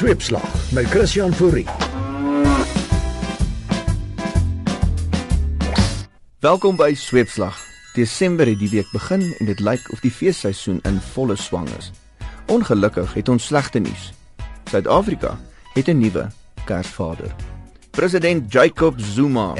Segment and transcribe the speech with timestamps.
[0.00, 1.66] Sweepslag met Christian Fourie.
[6.38, 7.58] Welkom by Sweepslag.
[7.92, 11.90] Desember het die week begin en dit lyk of die feesseisoen in volle swang is.
[12.48, 14.12] Ongelukkig het ons slegte nuus.
[14.70, 15.36] Suid-Afrika
[15.74, 16.30] het 'n nuwe
[16.64, 17.34] Kersvader.
[17.90, 19.52] President Jacob Zuma.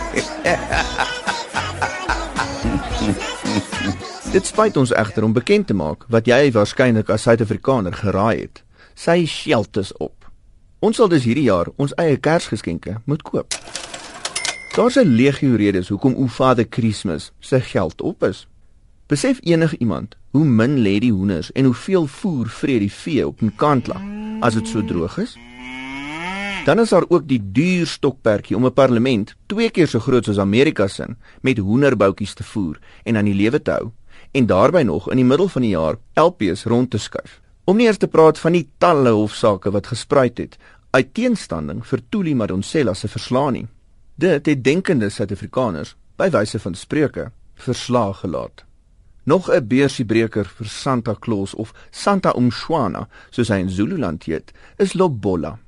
[4.34, 8.62] Dit spyt ons egter om bekend te maak wat jy waarskynlik as Suid-Afrikaner geraai het.
[8.94, 10.24] Sy skeld is op.
[10.84, 13.56] Ons sal dus hierdie jaar ons eie Kersgeskenke moet koop.
[14.74, 18.48] Daar's 'n legio redes hoekom o Vader Kersfees se geld op is.
[19.06, 23.42] Besef enig iemand hoe min lê die hoenders en hoeveel voer vrede die vee op
[23.42, 24.00] 'n kantla
[24.40, 25.36] as dit so droog is?
[26.64, 30.38] Dan is daar ook die duur stokperdjie om 'n parlement twee keer so groot soos
[30.38, 31.06] Amerika se
[31.40, 33.90] met hoenderboutjies te voer en aan die lewe te hou
[34.32, 37.40] en daarbey nog in die middel van die jaar LPs rond te skuif.
[37.64, 40.56] Om nie eers te praat van die talle hofsaake wat gespruit het
[40.90, 43.66] uit teenstanding vir Tuli Madonsela se verslae nie.
[44.14, 48.64] Dit het denkende Suid-Afrikaners by wyse van spreuke verslaag gelaat.
[49.24, 54.94] Nog 'n beursiebreker vir Santa Claus of Santa Umshwana, soos hy in Zululand heet, is
[54.94, 55.58] Lobola.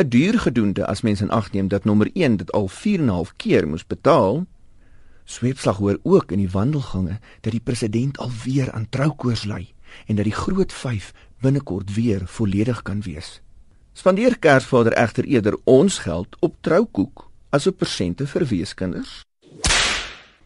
[0.00, 3.04] 'n Duur gedoende as mens in ag neem dat nommer 1 dit al 4 en
[3.04, 4.46] 'n half keer moes betaal
[5.30, 9.74] Sweepslag hoor ook in die wandelgange dat die president alweer aan troukoors ly
[10.06, 13.40] en dat die groot 5 binnekort weer volledig kan wees.
[13.92, 19.20] Spandeer Kersvader egter eerder ons geld op troukoek as op persente vir weeskinders.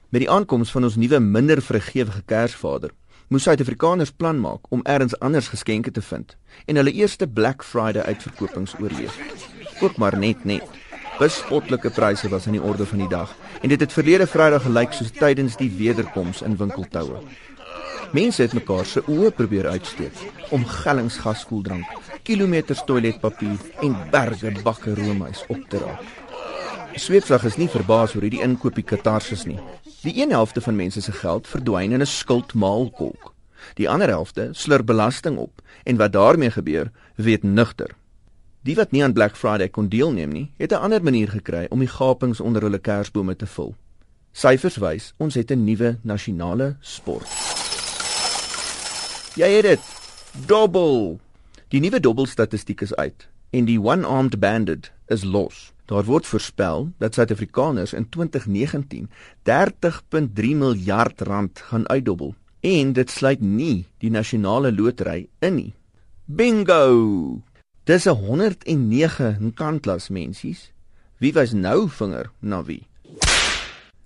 [0.09, 2.93] Met die aankoms van ons nuwe minder vrygewige Kersvader,
[3.29, 8.03] moes Suid-Afrikaners plan maak om elders anders geskenke te vind en hulle eerste Black Friday
[8.03, 9.34] uitverkopings oorleef.
[9.81, 10.83] Ook maar net net
[11.19, 14.93] bespotlike pryse was aan die orde van die dag en dit het verlede Vrydag gelyk
[14.93, 17.21] soos tydens die wederkoms in winkeltoue.
[18.15, 20.19] Mense het mekaar se oë probeer uitsteek
[20.55, 21.87] om gellingsgaskoeldrank,
[22.23, 26.05] kilometers toiletpapier en berge bakke roomys op te raak.
[26.95, 29.59] Sweetslag is nie verbaas oor hierdie inkopie katarsis nie.
[30.05, 33.33] Die een helfte van mense se geld verdwyn in 'n skuldmaalkolk.
[33.75, 37.91] Die ander helfte slur belasting op en wat daarmee gebeur, weet nugter.
[38.65, 41.79] Die wat nie aan Black Friday kon deelneem nie, het 'n ander manier gekry om
[41.79, 43.75] die gapings onder hulle kersbome te vul.
[44.33, 47.29] Syfers wys ons het 'n nuwe nasionale sport.
[49.37, 49.81] Jy het dit.
[50.47, 51.21] Dobbel.
[51.69, 55.73] Die nuwe dobbelstatistiek is uit en die one-armed bandit is los.
[55.85, 59.11] Daar word voorspel dat Suid-Afrikaners in 2019
[59.43, 65.75] 30.3 miljard rand gaan uitdobbel en dit sluit nie die nasionale lotery in nie.
[66.25, 67.43] Bingo!
[67.85, 70.73] Dis 'n 109 nkantlas mensies.
[71.21, 72.87] Wie wys nou vinger na wie?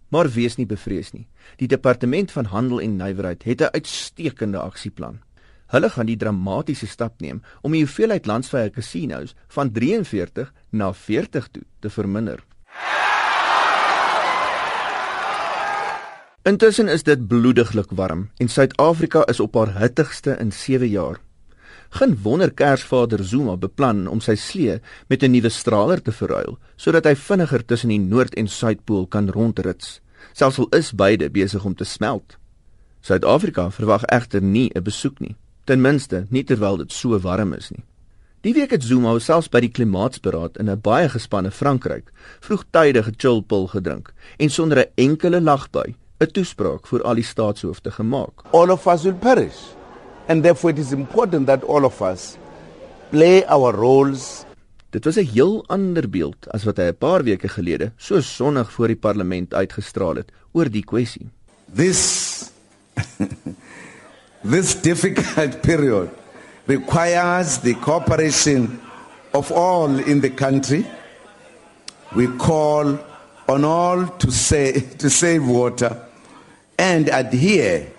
[0.08, 1.28] Maar wees nie bevrees nie.
[1.56, 5.20] Die departement van handel en nywerheid het 'n uitstekende aksieplan.
[5.66, 11.48] Hulle gaan die dramatiese stap neem om die hoeveelheid landsvrye casinos van 43 na 40
[11.48, 12.44] toe te verminder.
[16.42, 21.27] Intussen is dit bloediglik warm en Suid-Afrika is op haar hittigste in 7 jaar.
[21.91, 27.04] Geen wonder Kersvader Zuma beplan om sy slee met 'n nuwe straler te verruil sodat
[27.04, 30.00] hy vinniger tussen die Noord- en Suidpool kan rondrits.
[30.32, 32.37] Selfs al is beide besig om te smelt.
[33.00, 37.71] Suid-Afrika verwag egter nie 'n besoek nie, ten minste nie terwyl dit so warm is
[37.71, 37.84] nie.
[38.41, 43.66] Die week het Zuma selfs by die klimaatsberaad in 'n baie gespanne Frankryk vroegtydige chillpil
[43.66, 48.43] gedrink en sonder 'n enkele lagbui 'n toespraak vir al die staatshoofde gemaak.
[48.53, 49.77] All of us will perish.
[50.28, 52.36] And therefore, it is important that all of us
[53.10, 54.44] play our roles.
[54.92, 58.72] Dit was 'n heel ander beeld as wat hy 'n paar weke gelede so sonnig
[58.72, 61.28] voor die parlement uitgestraal het oor die kwessie.
[61.74, 62.50] This
[64.52, 66.08] this difficult period
[66.66, 68.80] requires the cooperation
[69.32, 70.84] of all in the country.
[72.14, 72.98] We call
[73.48, 75.96] on all to say to save water
[76.76, 77.97] and adhere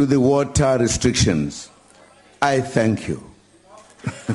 [0.00, 1.68] to the water restrictions.
[2.40, 3.20] I thank you.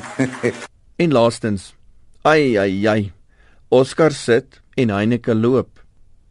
[1.02, 1.72] en laastens,
[2.22, 3.10] ai ai ai.
[3.74, 5.80] Oscar sit en Heineke loop.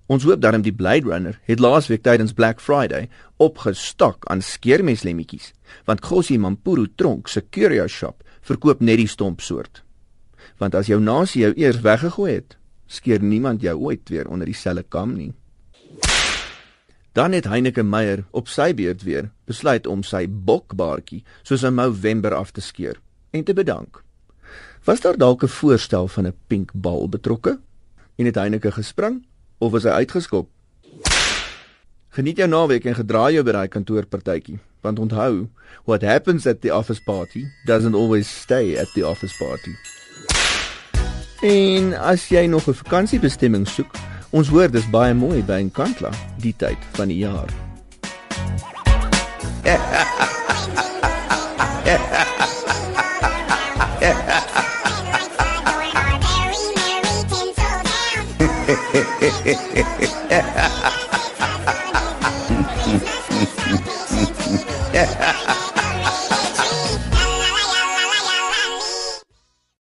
[0.08, 3.10] Ons hoop darm die Blade Runner het laasweek tydens Black Friday
[3.44, 5.52] opgestok aan skeermeslemmetjies,
[5.84, 9.84] want Gossie Mampuru Tronk se curio shop verkoop net die stomp soort.
[10.64, 12.56] Want as jou nasie jou eers weggegooi het,
[12.88, 15.34] skeer niemand jou ooit weer onder dieselfde kam nie.
[17.16, 22.34] Dan het Heineke Meyer op sy beurt weer besluit om sy bokbaartjie soos 'n November
[22.36, 23.00] af te skeer
[23.32, 24.04] en te bedank.
[24.84, 27.60] Was daar dalk 'n voorstel van 'n pink bal betrokke?
[28.16, 29.26] En het Heineke gespring
[29.58, 30.50] of is hy uitgeskop?
[32.10, 35.50] Geniet jou naweek en gedra jou by daai kantoorpartytjie, want onthou,
[35.86, 39.72] what happens at the office party doesn't always stay at the office party.
[41.42, 43.96] En as jy nog 'n vakansiebestemming soek,
[44.36, 46.12] ons hoor dis baie mooi by Nkandla
[46.44, 47.52] die tyd van die jaar.
[49.66, 50.06] Yeah.